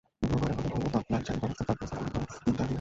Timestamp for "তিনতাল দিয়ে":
2.43-2.69